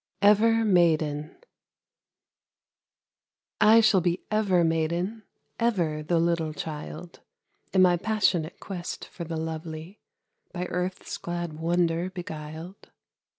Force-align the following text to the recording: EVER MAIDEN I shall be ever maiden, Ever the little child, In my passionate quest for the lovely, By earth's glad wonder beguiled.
EVER 0.23 0.65
MAIDEN 0.65 1.37
I 3.61 3.81
shall 3.81 4.01
be 4.01 4.23
ever 4.31 4.63
maiden, 4.63 5.21
Ever 5.59 6.01
the 6.01 6.17
little 6.17 6.53
child, 6.53 7.19
In 7.71 7.83
my 7.83 7.97
passionate 7.97 8.59
quest 8.59 9.05
for 9.07 9.25
the 9.25 9.37
lovely, 9.37 9.99
By 10.53 10.65
earth's 10.71 11.19
glad 11.19 11.53
wonder 11.53 12.09
beguiled. 12.09 12.89